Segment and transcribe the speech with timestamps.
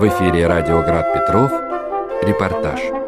[0.00, 1.52] В эфире радио «Град Петров»
[2.22, 2.99] репортаж.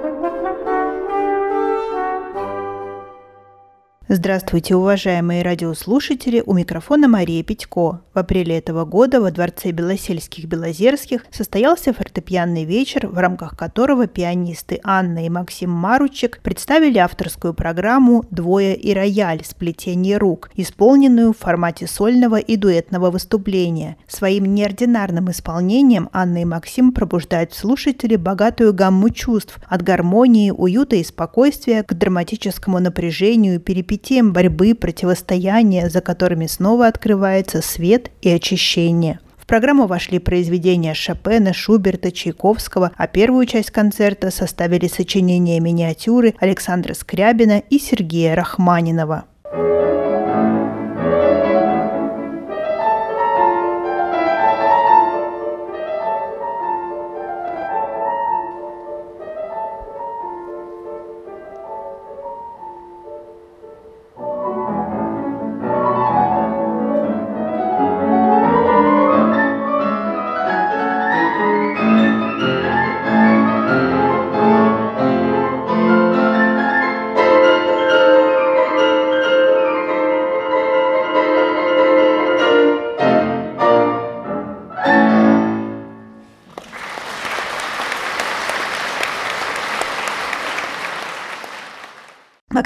[4.09, 6.43] Здравствуйте, уважаемые радиослушатели!
[6.45, 8.01] У микрофона Мария Петько.
[8.13, 15.25] В апреле этого года во Дворце Белосельских-Белозерских состоялся фортепианный вечер, в рамках которого пианисты Анна
[15.25, 19.43] и Максим Маручек представили авторскую программу «Двое и рояль.
[19.45, 23.97] Сплетение рук», исполненную в формате сольного и дуэтного выступления.
[24.09, 30.97] Своим неординарным исполнением Анна и Максим пробуждают в слушателе богатую гамму чувств от гармонии, уюта
[30.97, 33.59] и спокойствия к драматическому напряжению и
[33.93, 39.21] перипетиям борьбы, противостояния, за которыми снова открывается свет и очищение.
[39.37, 46.95] В программу вошли произведения Шопена, Шуберта, Чайковского, а первую часть концерта составили сочинения миниатюры Александра
[46.95, 49.25] Скрябина и Сергея Рахманинова.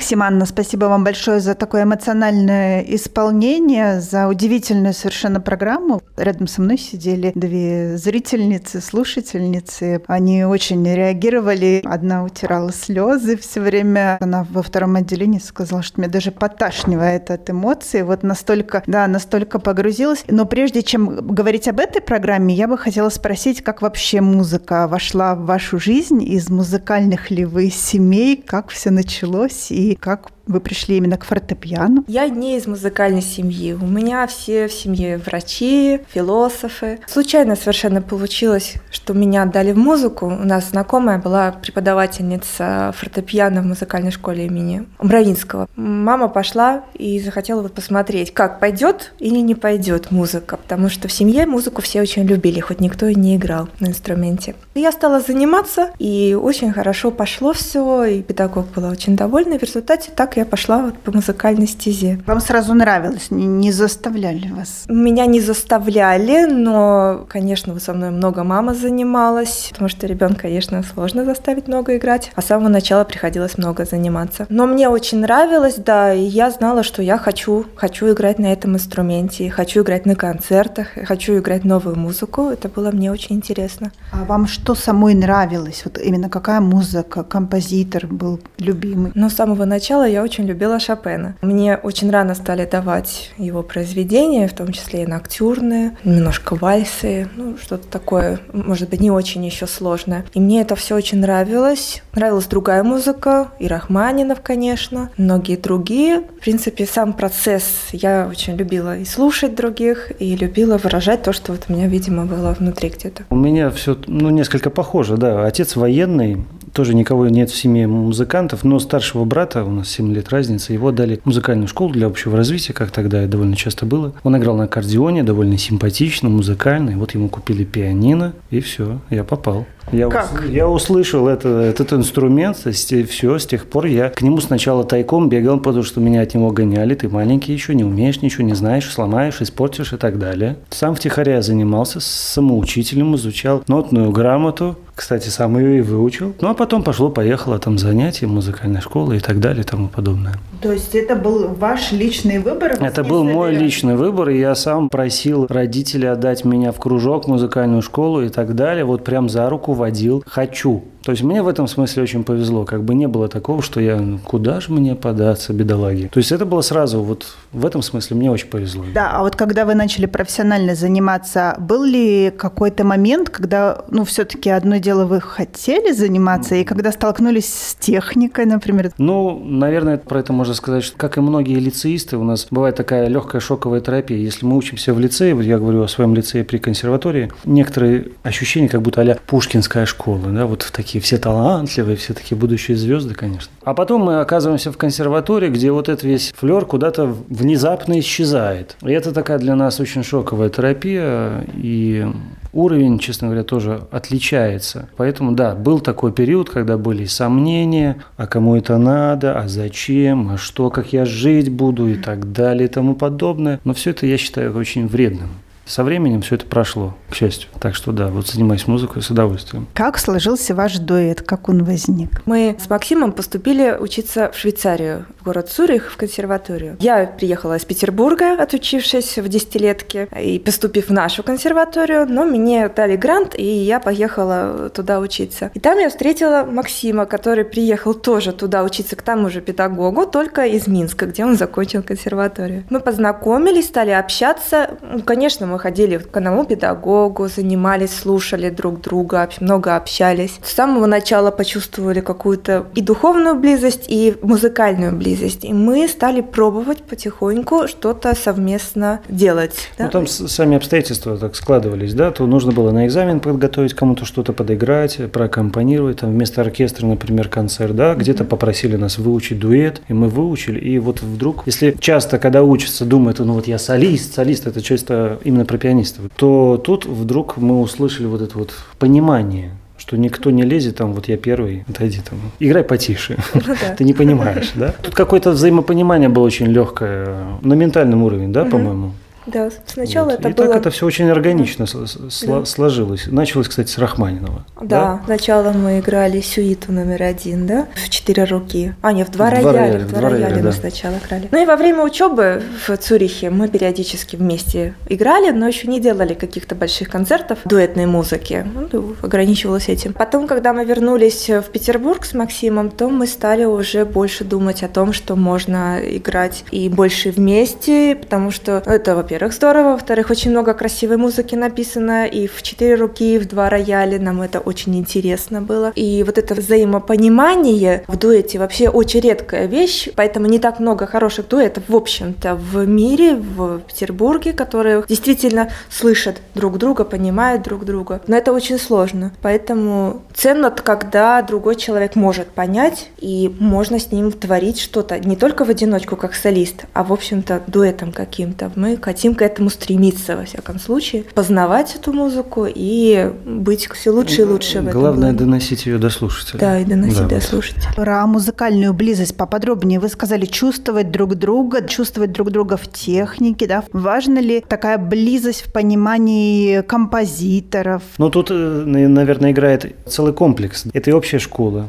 [0.07, 6.01] Максим Анна, спасибо вам большое за такое эмоциональное исполнение, за удивительную совершенно программу.
[6.17, 10.03] Рядом со мной сидели две зрительницы, слушательницы.
[10.07, 11.83] Они очень реагировали.
[11.85, 14.19] Одна утирала слезы все время.
[14.21, 18.03] Она во втором отделении сказала, что мне даже поташнивает от эмоций.
[18.03, 20.25] Вот настолько, да, настолько погрузилась.
[20.29, 25.35] Но прежде чем говорить об этой программе, я бы хотела спросить, как вообще музыка вошла
[25.35, 26.23] в вашу жизнь?
[26.23, 28.43] Из музыкальных ли вы семей?
[28.45, 29.71] Как все началось?
[29.77, 32.05] и как вы пришли именно к фортепиано?
[32.07, 33.73] Я не из музыкальной семьи.
[33.73, 37.01] У меня все в семье врачи, философы.
[37.07, 40.27] Случайно совершенно получилось, что меня отдали в музыку.
[40.27, 45.69] У нас знакомая была преподавательница фортепиано в музыкальной школе имени Бравинского.
[45.77, 51.13] Мама пошла и захотела вот посмотреть, как пойдет или не пойдет музыка, потому что в
[51.13, 54.55] семье музыку все очень любили, хоть никто и не играл на инструменте.
[54.75, 59.59] Я стала заниматься, и очень хорошо пошло все, и педагог была очень довольна.
[59.59, 62.21] В результате так я пошла вот по музыкальной стезе.
[62.27, 64.85] Вам сразу нравилось, не, не заставляли вас?
[64.89, 70.83] Меня не заставляли, но, конечно, вот со мной много мама занималась, потому что ребенка, конечно,
[70.83, 74.47] сложно заставить много играть, а с самого начала приходилось много заниматься.
[74.49, 78.75] Но мне очень нравилось, да, и я знала, что я хочу, хочу играть на этом
[78.75, 82.49] инструменте, хочу играть на концертах, хочу играть новую музыку.
[82.49, 83.93] Это было мне очень интересно.
[84.13, 85.83] А вам что самой нравилось?
[85.85, 89.13] Вот именно какая музыка, композитор был любимый?
[89.15, 91.37] Ну, с самого начала я очень любила Шопена.
[91.41, 97.57] Мне очень рано стали давать его произведения, в том числе и ноктюрные, немножко вальсы, ну,
[97.57, 100.25] что-то такое, может быть, не очень еще сложное.
[100.35, 102.03] И мне это все очень нравилось.
[102.13, 106.23] Нравилась другая музыка, и Рахманинов, конечно, многие другие.
[106.23, 111.53] В принципе, сам процесс я очень любила и слушать других, и любила выражать то, что
[111.53, 113.23] вот у меня, видимо, было внутри где-то.
[113.31, 115.47] У меня все, ну, несколько похоже, да.
[115.47, 120.31] Отец военный, тоже никого нет в семье музыкантов, но старшего брата, у нас 7 лет
[120.31, 124.13] разница, его дали в музыкальную школу для общего развития, как тогда довольно часто было.
[124.25, 129.25] Он играл на аккордеоне, довольно симпатично, музыкально, и вот ему купили пианино, и все, я
[129.25, 129.67] попал.
[129.93, 130.33] Я, как?
[130.33, 135.29] Ус, я услышал это, этот инструмент, все, с тех пор я к нему сначала тайком
[135.29, 138.91] бегал, потому что меня от него гоняли, ты маленький еще, не умеешь ничего, не знаешь,
[138.91, 140.57] сломаешь, испортишь и так далее.
[140.71, 146.35] Сам втихаря занимался, самоучителем изучал нотную грамоту, кстати, сам ее и выучил.
[146.41, 150.37] Ну, а потом пошло-поехало там занятия, музыкальная школа и так далее и тому подобное.
[150.63, 152.79] То есть это был ваш личный выбор?
[152.81, 157.83] Это был мой личный выбор, и я сам просил родителей отдать меня в кружок, музыкальную
[157.83, 158.87] школу и так далее.
[158.87, 160.25] Вот прям за руку водил.
[160.27, 160.85] Хочу.
[161.07, 162.65] То есть мне в этом смысле очень повезло.
[162.65, 166.11] Как бы не было такого, что я, ну, куда же мне податься, бедолаги.
[166.13, 168.85] То есть это было сразу, вот в этом смысле мне очень повезло.
[168.93, 174.51] Да, а вот когда вы начали профессионально заниматься, был ли какой-то момент, когда, ну, все-таки
[174.51, 178.91] одно дело вы хотели заниматься, и когда столкнулись с техникой, например?
[178.99, 183.07] Ну, наверное, про это можно сказать, что, как и многие лицеисты, у нас бывает такая
[183.07, 184.19] легкая шоковая терапия.
[184.19, 188.69] Если мы учимся в лицее, вот я говорю о своем лицее при консерватории, некоторые ощущения,
[188.69, 192.77] как будто а Пушкинская школа, да, вот в такие такие все талантливые, все такие будущие
[192.77, 193.51] звезды, конечно.
[193.65, 198.77] А потом мы оказываемся в консерватории, где вот этот весь флер куда-то внезапно исчезает.
[198.83, 201.45] И это такая для нас очень шоковая терапия.
[201.55, 202.07] И
[202.53, 204.89] уровень, честно говоря, тоже отличается.
[204.97, 210.39] Поэтому, да, был такой период, когда были сомнения, а кому это надо, а зачем, а
[210.39, 213.61] что, как я жить буду и так далее и тому подобное.
[213.65, 215.29] Но все это я считаю очень вредным.
[215.67, 217.51] Со временем все это прошло, к счастью.
[217.59, 219.67] Так что да, вот занимаюсь музыкой с удовольствием.
[219.75, 221.23] Как сложился ваш дуэт?
[221.23, 222.23] Как он возник?
[222.25, 226.77] Мы с Максимом поступили учиться в Швейцарию, в город Цюрих, в консерваторию.
[226.79, 232.95] Я приехала из Петербурга, отучившись в десятилетке и поступив в нашу консерваторию, но мне дали
[232.95, 235.51] грант, и я поехала туда учиться.
[235.55, 240.47] И там я встретила Максима, который приехал тоже туда учиться к тому же педагогу, только
[240.47, 242.65] из Минска, где он закончил консерваторию.
[242.71, 244.79] Мы познакомились, стали общаться.
[244.81, 250.39] Ну, конечно, мы ходили к одному педагогу, занимались, слушали друг друга, много общались.
[250.45, 255.47] С самого начала почувствовали какую-то и духовную близость, и музыкальную близость.
[255.47, 259.71] И мы стали пробовать потихоньку что-то совместно делать.
[259.79, 259.85] Да?
[259.85, 264.35] Ну, там сами обстоятельства так складывались, да, то нужно было на экзамен подготовить, кому-то что-то
[264.35, 270.09] подыграть, проаккомпанировать, там вместо оркестра, например, концерт, да, где-то попросили нас выучить дуэт, и мы
[270.09, 274.61] выучили, и вот вдруг, если часто, когда учатся, думают, ну вот я солист, солист, это
[274.61, 280.31] часто именно про пианистов, то тут вдруг мы услышали вот это вот понимание, что никто
[280.31, 283.75] не лезет, там, вот я первый, отойди там, играй потише, ну, да.
[283.77, 284.75] ты не понимаешь, да?
[284.83, 288.93] Тут какое-то взаимопонимание было очень легкое, на ментальном уровне, да, по-моему?
[289.27, 290.21] Да, сначала вот.
[290.21, 290.45] это и было...
[290.45, 292.45] И так это все очень органично да.
[292.45, 293.07] сложилось.
[293.07, 294.45] Началось, кстати, с Рахманинова.
[294.61, 298.75] Да, да, сначала мы играли сюиту номер один, да, в четыре руки.
[298.83, 300.53] А, нет, в два, в рояля, рояля, в два, два рояля, рояля мы да.
[300.53, 301.29] сначала играли.
[301.31, 306.15] Ну и во время учебы в Цюрихе мы периодически вместе играли, но еще не делали
[306.15, 308.47] каких-то больших концертов дуэтной музыки.
[308.73, 309.93] Ну, ограничивалось этим.
[309.93, 314.69] Потом, когда мы вернулись в Петербург с Максимом, то мы стали уже больше думать о
[314.69, 320.31] том, что можно играть и больше вместе, потому что это, во-первых, во-первых, здорово, во-вторых, очень
[320.31, 324.77] много красивой музыки написано, и в четыре руки, и в два рояля, нам это очень
[324.77, 325.73] интересно было.
[325.75, 331.29] И вот это взаимопонимание в дуэте вообще очень редкая вещь, поэтому не так много хороших
[331.29, 338.03] дуэтов, в общем-то, в мире, в Петербурге, которые действительно слышат друг друга, понимают друг друга.
[338.09, 344.13] Но это очень сложно, поэтому ценно, когда другой человек может понять, и можно с ним
[344.13, 348.53] творить что-то не только в одиночку, как солист, а, в общем-то, дуэтом каким-то.
[348.57, 353.91] Мы хотим хотим к этому стремиться, во всяком случае, познавать эту музыку и быть все
[353.91, 354.81] лучше и лучше в этом.
[354.81, 356.41] Главное доносить ее до слушателя.
[356.41, 357.17] Да, и доносить да.
[357.17, 357.73] до слушателя.
[357.77, 363.63] Про музыкальную близость поподробнее вы сказали чувствовать друг друга, чувствовать друг друга в технике, да?
[363.73, 367.83] Важна ли такая близость в понимании композиторов?
[367.99, 370.65] Ну, тут, э, наверное, играет целый комплекс.
[370.73, 371.67] Это и общая школа,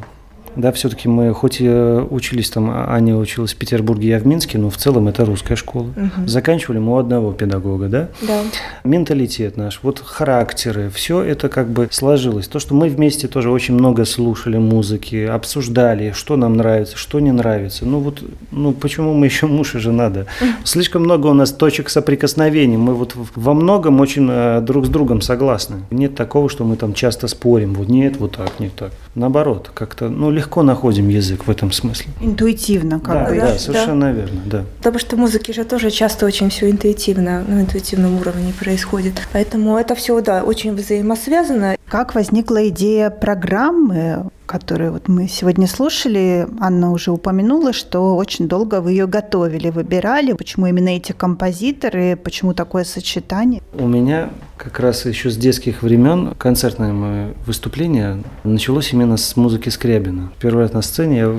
[0.58, 4.58] да, все-таки мы, хоть и учились там, а Аня училась в Петербурге, я в Минске,
[4.58, 5.86] но в целом это русская школа.
[5.96, 6.26] Угу.
[6.26, 8.08] Заканчивали мы у одного педагога, да?
[8.22, 8.42] Да.
[8.82, 12.48] Менталитет наш, вот характеры, все это как бы сложилось.
[12.48, 17.30] То, что мы вместе тоже очень много слушали музыки, обсуждали, что нам нравится, что не
[17.30, 17.86] нравится.
[17.86, 20.24] Ну вот, ну почему мы еще муж и жена, да?
[20.64, 22.76] Слишком много у нас точек соприкосновений.
[22.76, 25.76] Мы вот во многом очень э, друг с другом согласны.
[25.90, 27.74] Нет такого, что мы там часто спорим.
[27.74, 28.90] Вот нет, вот так, не так.
[29.14, 32.06] Наоборот, как-то, ну, легко легко находим язык в этом смысле.
[32.20, 33.36] Интуитивно, как да, бы.
[33.36, 34.12] Да, совершенно да.
[34.12, 34.64] верно, да.
[34.78, 39.12] Потому что музыки же тоже часто очень все интуитивно, на интуитивном уровне происходит.
[39.32, 41.76] Поэтому это все, да, очень взаимосвязано.
[41.86, 46.48] Как возникла идея программы, которую вот мы сегодня слушали?
[46.58, 50.32] Анна уже упомянула, что очень долго вы ее готовили, выбирали.
[50.32, 53.62] Почему именно эти композиторы, почему такое сочетание?
[53.74, 59.68] У меня как раз еще с детских времен концертное мое выступление началось именно с музыки
[59.68, 60.32] Скрябина.
[60.40, 61.34] Первый раз на сцене я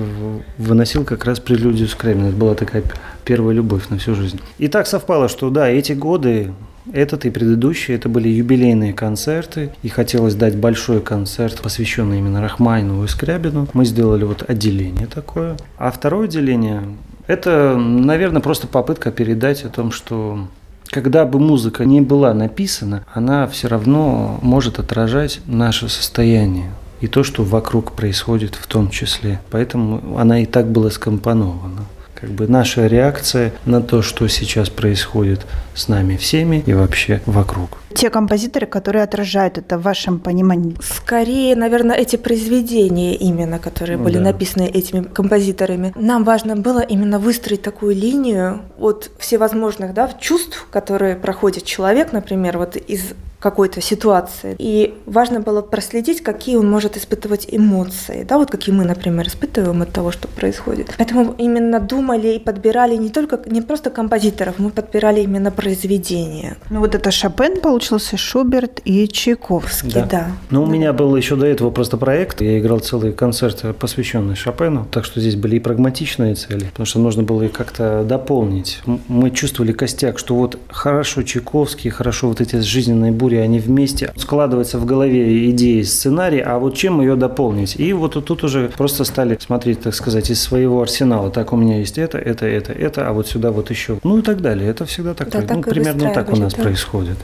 [0.56, 2.28] выносил как раз прелюдию Скрябина.
[2.28, 2.82] Это была такая
[3.24, 4.40] первая любовь на всю жизнь.
[4.58, 6.52] И так совпало, что да, эти годы
[6.92, 13.04] этот и предыдущий, это были юбилейные концерты, и хотелось дать большой концерт, посвященный именно Рахмайнову
[13.04, 13.68] и Скрябину.
[13.72, 15.56] Мы сделали вот отделение такое.
[15.78, 16.82] А второе отделение–
[17.26, 20.48] это, наверное, просто попытка передать о том, что
[20.90, 27.22] когда бы музыка не была написана, она все равно может отражать наше состояние и то,
[27.22, 29.40] что вокруг происходит в том числе.
[29.50, 31.86] Поэтому она и так была скомпонована
[32.20, 37.78] как бы наша реакция на то, что сейчас происходит с нами всеми и вообще вокруг.
[37.94, 40.76] Те композиторы, которые отражают это в вашем понимании?
[40.80, 44.24] Скорее, наверное, эти произведения именно, которые были да.
[44.24, 45.92] написаны этими композиторами.
[45.96, 52.58] Нам важно было именно выстроить такую линию от всевозможных да, чувств, которые проходит человек, например,
[52.58, 54.54] вот из какой-то ситуации.
[54.58, 59.82] И важно было проследить, какие он может испытывать эмоции, да, вот какие мы, например, испытываем
[59.82, 60.94] от того, что происходит.
[60.98, 66.58] Поэтому именно думали и подбирали не только, не просто композиторов, мы подбирали именно произведения.
[66.68, 69.92] Ну вот это Шопен получился, Шуберт и Чайковский.
[69.92, 70.06] Да.
[70.06, 70.26] да.
[70.50, 72.42] Ну, у меня был еще до этого просто проект.
[72.42, 74.86] Я играл целый концерт, посвященный Шопену.
[74.90, 78.80] Так что здесь были и прагматичные цели, потому что нужно было их как-то дополнить.
[79.08, 84.12] Мы чувствовали костяк, что вот хорошо Чайковский, хорошо вот эти жизненные бури, они вместе.
[84.16, 87.76] Складывается в голове идеи, сценарий, а вот чем ее дополнить?
[87.80, 91.30] И вот тут уже просто стали смотреть, так сказать, из своего арсенала.
[91.30, 93.98] Так, у меня есть это, это, это, это, а вот сюда вот еще.
[94.04, 94.68] Ну и так далее.
[94.68, 96.62] Это всегда так, да, ну, примерно так у нас да.
[96.62, 97.16] происходит.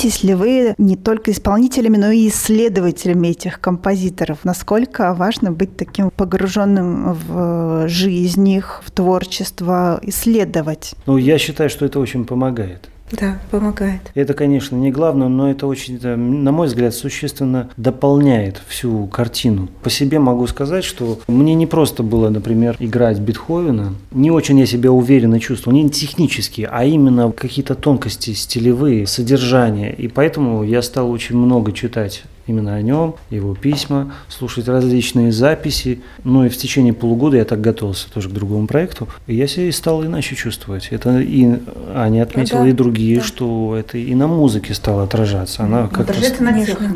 [0.00, 4.38] Являетесь ли вы не только исполнителями, но и исследователями этих композиторов?
[4.44, 10.94] Насколько важно быть таким погруженным в жизнь их, в творчество, исследовать?
[11.04, 12.88] Ну, я считаю, что это очень помогает.
[13.12, 14.00] Да, помогает.
[14.14, 19.68] Это, конечно, не главное, но это очень, на мой взгляд, существенно дополняет всю картину.
[19.82, 23.94] По себе могу сказать, что мне не просто было, например, играть Бетховена.
[24.12, 29.92] Не очень я себя уверенно чувствовал, не технически, а именно какие-то тонкости стилевые, содержания.
[29.92, 36.00] И поэтому я стал очень много читать именно о нем, его письма, слушать различные записи.
[36.24, 39.08] Ну и в течение полугода я так готовился тоже к другому проекту.
[39.26, 40.88] И я себя стал иначе чувствовать.
[40.90, 41.58] Это и
[41.94, 43.24] Аня отметила, да, и другие, да.
[43.24, 45.62] что это и на музыке стало отражаться.
[45.64, 46.52] Она как Отражается на.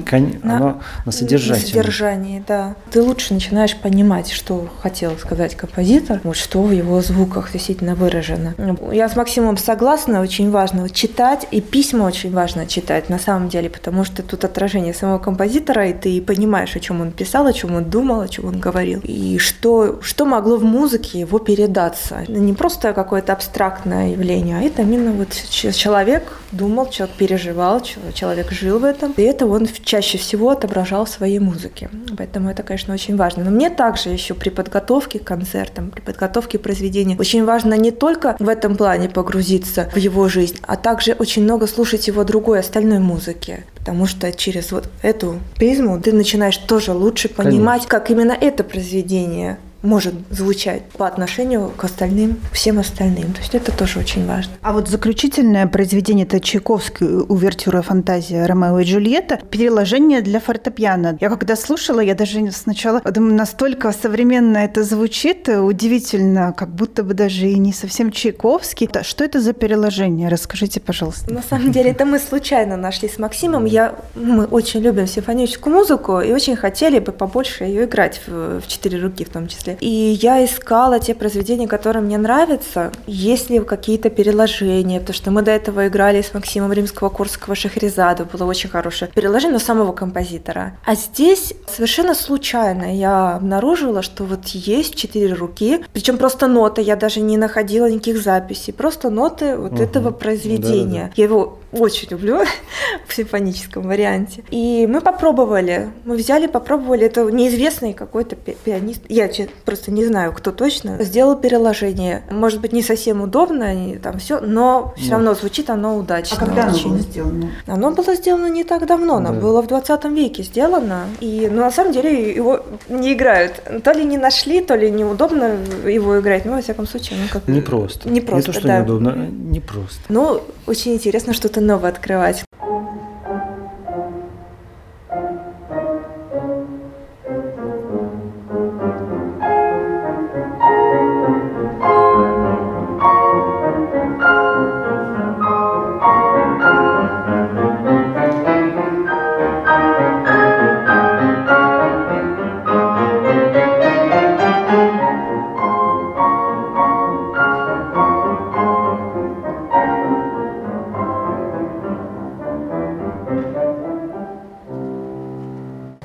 [0.08, 0.32] Кон...
[0.42, 1.60] На, она на содержании.
[1.60, 2.76] На содержании, да.
[2.90, 8.54] Ты лучше начинаешь понимать, что хотел сказать композитор, вот что в его звуках действительно выражено.
[8.92, 13.70] Я с Максимом согласна, очень важно читать, и письма очень важно читать на самом деле,
[13.70, 17.52] потому что тут отражение самого композитора композитора, и ты понимаешь, о чем он писал, о
[17.52, 22.24] чем он думал, о чем он говорил, и что, что могло в музыке его передаться.
[22.28, 26.22] Не просто какое-то абстрактное явление, а это именно вот человек
[26.54, 27.82] думал, человек переживал,
[28.14, 31.90] человек жил в этом, и это он чаще всего отображал в своей музыке.
[32.16, 33.44] Поэтому это, конечно, очень важно.
[33.44, 38.36] Но мне также еще при подготовке к концертам, при подготовке произведения очень важно не только
[38.38, 42.98] в этом плане погрузиться в его жизнь, а также очень много слушать его другой, остальной
[42.98, 47.88] музыки потому что через вот эту призму ты начинаешь тоже лучше понимать, Конечно.
[47.90, 53.32] как именно это произведение может звучать по отношению к остальным, всем остальным.
[53.32, 54.52] То есть это тоже очень важно.
[54.62, 61.18] А вот заключительное произведение это Чайковский «Увертюра фантазия Ромео и Джульетта» переложение для фортепиано.
[61.20, 67.14] Я когда слушала, я даже сначала думаю, настолько современно это звучит, удивительно, как будто бы
[67.14, 68.88] даже и не совсем Чайковский.
[69.02, 70.28] Что это за переложение?
[70.28, 71.32] Расскажите, пожалуйста.
[71.32, 73.66] На самом деле это мы случайно нашли с Максимом.
[73.66, 78.66] Я, мы очень любим симфоническую музыку и очень хотели бы побольше ее играть в, в
[78.66, 79.73] четыре руки в том числе.
[79.80, 85.42] И я искала те произведения, которые мне нравятся, есть ли какие-то переложения, потому что мы
[85.42, 90.76] до этого играли с Максимом Римского-Курского Шахризада, было очень хорошее переложение, но самого композитора.
[90.84, 96.96] А здесь совершенно случайно я обнаружила, что вот есть четыре руки, причем просто ноты, я
[96.96, 99.82] даже не находила никаких записей, просто ноты вот угу.
[99.82, 101.04] этого произведения.
[101.04, 101.12] Да, да.
[101.16, 102.40] Я его очень люблю
[103.06, 104.44] в симфоническом варианте.
[104.50, 109.28] И мы попробовали, мы взяли, попробовали, это неизвестный какой-то пианист, я
[109.64, 112.22] просто не знаю, кто точно, сделал переложение.
[112.30, 116.36] Может быть, не совсем удобно, и там все, но все равно звучит оно удачно.
[116.36, 116.86] А когда очень.
[116.86, 117.50] оно было сделано?
[117.66, 119.40] Оно было сделано не так давно, оно да.
[119.40, 121.04] было в 20 веке сделано.
[121.20, 123.62] И ну, на самом деле его не играют.
[123.82, 125.56] То ли не нашли, то ли неудобно
[125.86, 126.44] его играть.
[126.44, 127.48] Ну, во всяком случае, ну как...
[127.48, 128.08] Не просто.
[128.08, 128.78] Не просто, Не то, что да.
[128.78, 130.00] неудобно, а не просто.
[130.08, 132.44] Ну, очень интересно что-то новое открывать.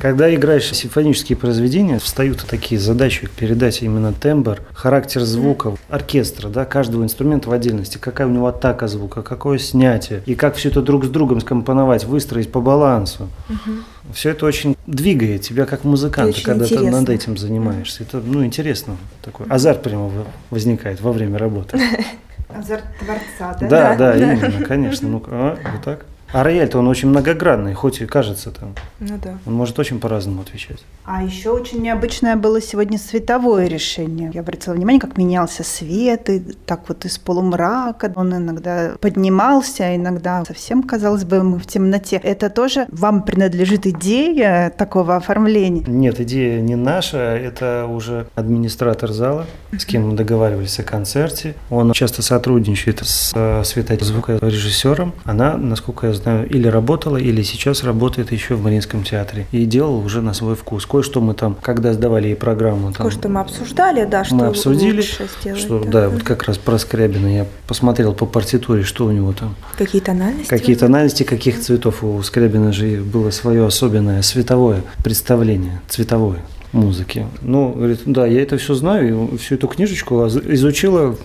[0.09, 7.03] Когда играешь симфонические произведения, встают такие задачи передать именно тембр, характер звука, оркестра, да, каждого
[7.03, 11.05] инструмента в отдельности, какая у него атака звука, какое снятие, и как все это друг
[11.05, 13.29] с другом скомпоновать, выстроить по балансу.
[13.49, 14.13] Угу.
[14.15, 16.87] Все это очень двигает тебя как музыканта, когда интересно.
[16.87, 18.01] ты над этим занимаешься.
[18.01, 18.97] Это, ну, интересно.
[19.21, 20.11] Такой азарт прямо
[20.49, 21.79] возникает во время работы.
[22.49, 23.67] Азарт творца, да?
[23.67, 25.07] Да, да, именно, конечно.
[25.07, 26.07] Ну, а, вот так.
[26.31, 28.75] А рояль-то он очень многогранный, хоть и кажется там.
[29.00, 29.38] Ну да.
[29.45, 30.83] Он может очень по-разному отвечать.
[31.05, 34.29] А еще очень необычное было сегодня световое решение.
[34.33, 38.13] Я обратила внимание, как менялся свет, и так вот из полумрака.
[38.15, 42.17] Он иногда поднимался, а иногда совсем, казалось бы, мы в темноте.
[42.17, 45.83] Это тоже вам принадлежит идея такого оформления?
[45.88, 51.55] Нет, идея не наша, это уже администратор зала, с кем мы договаривались о концерте.
[51.71, 55.13] Он часто сотрудничает с э, светозвукорежиссером.
[55.24, 59.47] Она, насколько я знаю, или работала, или сейчас работает еще в Мариинском театре.
[59.51, 60.85] И делала уже на свой вкус.
[60.85, 64.97] Кое-что мы там, когда сдавали ей программу, там, Кое-что мы обсуждали, да, что мы обсудили,
[64.97, 65.59] лучше сделать.
[65.59, 69.55] что, да, вот как раз про Скрябина я посмотрел по партитуре, что у него там.
[69.77, 70.49] Какие тональности?
[70.49, 72.03] Какие тональности, каких цветов.
[72.03, 76.39] У Скрябина же было свое особенное световое представление, цветовое
[76.71, 77.25] музыки.
[77.41, 81.15] Ну, говорит, да, я это все знаю, всю эту книжечку изучила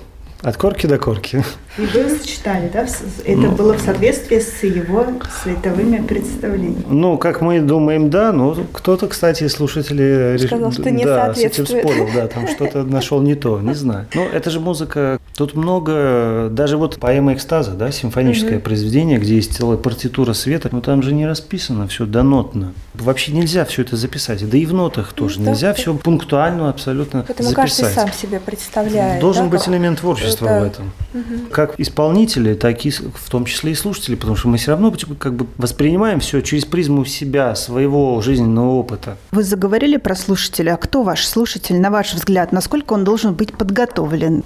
[0.45, 1.43] от корки до корки.
[1.79, 2.87] И вы сочетали, да?
[3.25, 5.07] Это было в соответствии с его
[5.43, 6.85] световыми представлениями.
[6.87, 11.67] Ну, как мы думаем, да, но кто-то, кстати, слушатели Сказал, что не да, с этим
[11.67, 14.07] спорил, да, там что-то нашел не то, не знаю.
[14.15, 19.57] Но это же музыка, тут много, даже вот поэма экстаза, да, симфоническое произведение, где есть
[19.57, 22.75] целая партитура света, но там же не расписано все донотно.
[22.93, 27.25] Вообще нельзя все это записать, да и в нотах тоже да, нельзя все пунктуально абсолютно
[27.27, 27.95] Поэтому записать.
[27.95, 29.21] каждый сам себе представляет.
[29.21, 30.61] Должен да, быть элемент творчества Да.
[30.61, 30.93] в этом.
[31.51, 35.35] Как исполнители, так и в том числе и слушатели, потому что мы все равно как
[35.35, 39.17] бы воспринимаем все через призму себя, своего жизненного опыта.
[39.31, 40.75] Вы заговорили про слушателя.
[40.75, 42.53] А кто ваш слушатель, на ваш взгляд?
[42.53, 44.43] Насколько он должен быть подготовлен?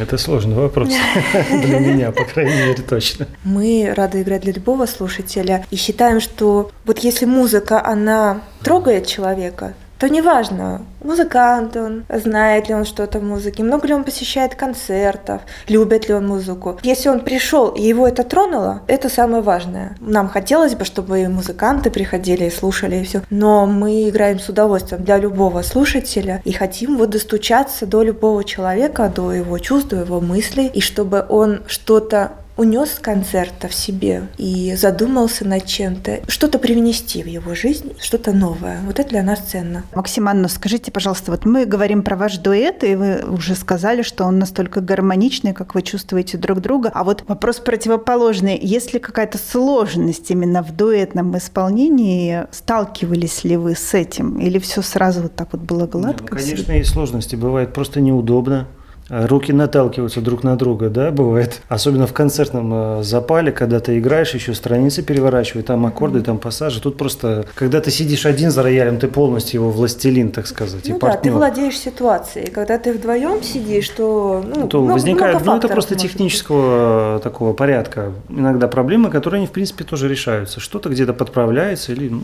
[0.00, 0.88] Это сложный вопрос
[1.50, 3.26] для меня, по крайней мере, точно.
[3.44, 9.74] Мы рады играть для любого слушателя и считаем, что вот если музыка, она трогает человека,
[10.00, 15.42] то неважно, музыкант он, знает ли он что-то в музыке, много ли он посещает концертов,
[15.68, 16.78] любит ли он музыку.
[16.82, 19.94] Если он пришел и его это тронуло, это самое важное.
[20.00, 24.48] Нам хотелось бы, чтобы и музыканты приходили и слушали и все, но мы играем с
[24.48, 29.96] удовольствием для любого слушателя и хотим вот достучаться до любого человека, до его чувств, до
[29.96, 36.20] его мыслей, и чтобы он что-то унес с концерта в себе и задумался над чем-то,
[36.28, 38.80] что-то привнести в его жизнь, что-то новое.
[38.84, 39.84] Вот это для нас ценно.
[39.94, 44.24] Максим Анна, скажите, пожалуйста, вот мы говорим про ваш дуэт, и вы уже сказали, что
[44.24, 46.90] он настолько гармоничный, как вы чувствуете друг друга.
[46.92, 48.58] А вот вопрос противоположный.
[48.60, 52.44] Есть ли какая-то сложность именно в дуэтном исполнении?
[52.50, 54.38] Сталкивались ли вы с этим?
[54.38, 56.36] Или все сразу вот так вот было Ну, гладко?
[56.36, 56.50] всё?
[56.50, 57.36] конечно, есть сложности.
[57.36, 58.68] Бывает просто неудобно.
[59.10, 61.62] Руки наталкиваются друг на друга, да, бывает.
[61.68, 66.80] Особенно в концертном э, запале, когда ты играешь, еще страницы переворачивают, там аккорды, там пассажи.
[66.80, 70.92] Тут просто, когда ты сидишь один за роялем, ты полностью его властелин, так сказать, и
[70.92, 71.32] Ну да, ты партнер.
[71.32, 72.50] владеешь ситуацией.
[72.50, 76.12] Когда ты вдвоем сидишь, то, ну, то много- возникает, много ну это просто может быть.
[76.12, 78.12] технического э, такого порядка.
[78.28, 80.60] Иногда проблемы, которые они, в принципе, тоже решаются.
[80.60, 82.20] Что-то где-то подправляется или, ну,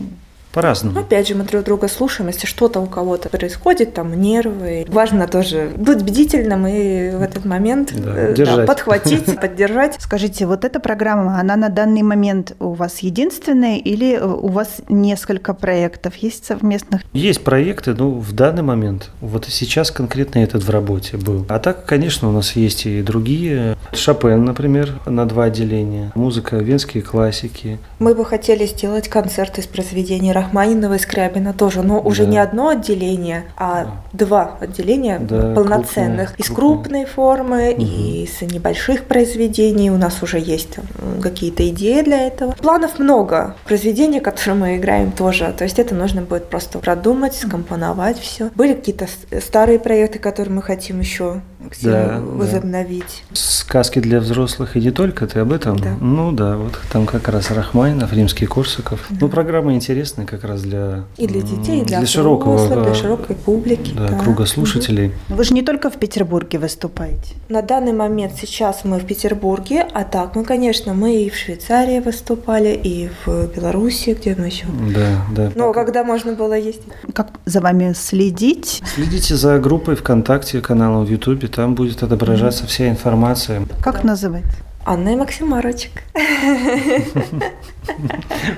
[0.53, 0.99] по-разному.
[0.99, 4.85] Опять же, мы друг друга слушаем, если что-то у кого-то происходит, там нервы.
[4.87, 8.65] Важно тоже быть бдительным и в этот момент Да, э, держать.
[8.67, 9.95] подхватить, поддержать.
[9.99, 14.81] Скажите, вот эта программа, она на данный момент у вас единственная или э, у вас
[14.89, 17.01] несколько проектов есть совместных?
[17.13, 21.45] Есть проекты, но в данный момент, вот сейчас конкретно этот в работе был.
[21.49, 23.75] А так, конечно, у нас есть и другие.
[23.93, 26.11] Шопен, например, на два отделения.
[26.15, 27.77] Музыка, венские классики.
[27.99, 32.29] Мы бы хотели сделать концерт из произведений Рахманинова и Скрябина тоже, но уже Да.
[32.31, 36.29] не одно отделение, а два отделения Да, полноценных.
[36.35, 36.77] крупные, из крупные.
[36.77, 39.91] крупной формы и из небольших произведений.
[39.91, 40.77] У нас уже есть
[41.21, 42.51] какие-то идеи для этого.
[42.53, 43.55] Планов много.
[43.65, 45.53] Произведения, которые мы играем, тоже.
[45.57, 48.49] То есть это нужно будет просто продумать, скомпоновать все.
[48.55, 49.07] Были какие-то
[49.41, 52.19] старые проекты, которые мы хотим еще Максим, Да, да.
[52.21, 53.23] возобновить.
[53.33, 55.77] Сказки для взрослых и не только, ты об этом?
[55.77, 55.95] Да.
[55.99, 59.05] Ну да, вот там как раз Рахманинов, Римский Корсаков.
[59.09, 61.03] Ну, программа интересная как раз для...
[61.17, 63.91] И для детей, и для, широкого взрослых, для широкой публики.
[63.93, 64.17] да, да.
[64.17, 65.11] круга слушателей.
[65.27, 67.35] Вы же не только в Петербурге выступаете.
[67.49, 71.99] На данный момент сейчас мы в Петербурге, а так мы, конечно, мы и в Швейцарии
[71.99, 74.65] выступали, и в Беларуси, где мы еще.
[74.95, 75.51] Да, да.
[75.55, 76.87] Но когда можно было ездить?
[77.13, 78.81] Как за вами следить?
[78.95, 83.63] Следите за группой ВКонтакте, каналом в Ютубе, там будет отображаться вся информация.
[83.81, 84.59] Как называется?
[84.85, 86.03] Анна и Максим Марочек.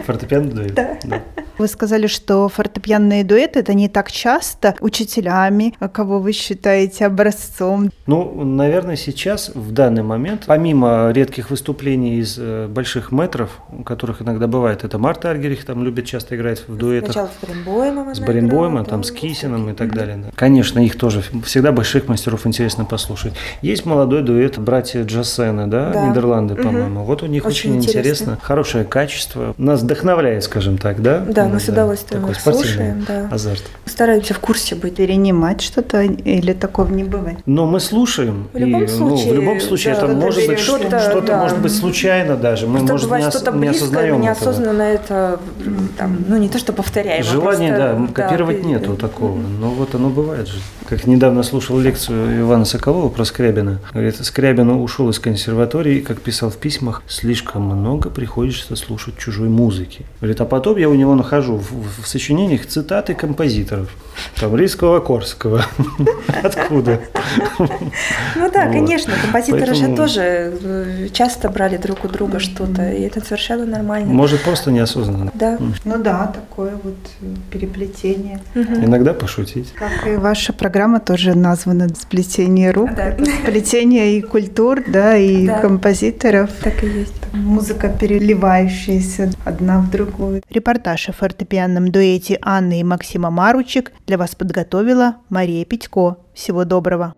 [0.05, 0.73] Фортепиано дуэт?
[0.73, 0.99] Да.
[1.05, 1.21] да.
[1.59, 7.91] Вы сказали, что фортепианные дуэты это не так часто учителями, кого вы считаете образцом.
[8.07, 14.21] Ну, наверное, сейчас, в данный момент, помимо редких выступлений из э, больших метров, у которых
[14.21, 17.11] иногда бывает, это Марта Аргерих, там любит часто играть в дуэтах.
[17.11, 18.15] Сначала с Баренбоймом.
[18.15, 20.15] С Баренбоймом, там с Кисином и так далее.
[20.17, 20.29] Да.
[20.35, 23.33] Конечно, их тоже всегда больших мастеров интересно послушать.
[23.61, 26.07] Есть молодой дуэт братья Джасена, да, Да.
[26.07, 27.03] Нидерланды, по-моему.
[27.03, 27.99] Вот у них Очень очень, интересно.
[27.99, 28.39] интересно.
[28.41, 29.53] хорошее качество.
[29.57, 31.19] Нас вдохновляет, скажем так, да?
[31.27, 31.65] Да, мы Иногда.
[31.65, 33.27] с удовольствием Такой их слушаем, да.
[33.31, 33.63] азарт.
[33.85, 34.95] Стараемся в курсе быть.
[34.95, 37.37] Перенимать что-то или такого не бывает?
[37.45, 38.47] Но мы слушаем.
[38.53, 41.27] В любом и, ну, случае, в любом случае, да, это может быть что-то, что-то, что-то
[41.27, 41.37] да.
[41.41, 42.67] может быть случайно даже.
[42.67, 44.81] Мы, Просто может, бывает не, ос- что-то не близкое, осознаем мы не этого.
[44.83, 45.39] это,
[45.97, 47.21] там, ну не то что повторяем.
[47.21, 49.37] а Желания, просто, да, копировать пере- нету такого.
[49.37, 50.59] Но вот оно бывает же.
[50.89, 53.79] Как недавно слушал лекцию Ивана Соколова про Скрябина.
[53.93, 59.49] Говорит, Скрябин ушел из консерватории, и, как писал в письмах, слишком много приходится слушать чужой
[59.49, 60.03] музыки.
[60.19, 63.89] Говорит, а потом я у него нахожу в, в- в сочинениях цитаты композиторов.
[64.39, 65.63] Там Рильского, Корского.
[66.43, 66.99] Откуда?
[67.59, 70.21] Ну да, конечно, композиторы же тоже
[70.61, 74.11] э, часто брали друг у друга что-то, и это совершенно нормально.
[74.11, 75.31] Может, просто неосознанно.
[75.35, 75.59] Да.
[75.85, 76.95] Ну да, такое вот
[77.51, 78.41] переплетение.
[78.55, 79.71] Иногда пошутить.
[79.75, 82.89] Как и ваша программа тоже названа «Сплетение рук».
[82.95, 83.15] Да.
[83.41, 85.59] Сплетение и культур, да, и Да.
[85.59, 86.49] композиторов.
[86.63, 87.13] Так и есть.
[87.33, 90.41] Музыка, переливающаяся одна в другую.
[90.49, 96.17] Репортаж о фортепианном дуэте Анны и Максима Маручек для вас подготовила Мария Петько.
[96.33, 97.13] Всего доброго.